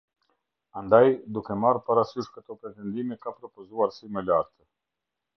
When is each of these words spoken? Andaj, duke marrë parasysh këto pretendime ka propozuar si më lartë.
Andaj, 0.79 1.09
duke 1.37 1.57
marrë 1.65 1.83
parasysh 1.89 2.29
këto 2.37 2.55
pretendime 2.63 3.17
ka 3.25 3.33
propozuar 3.41 3.93
si 3.99 4.09
më 4.17 4.25
lartë. 4.31 4.59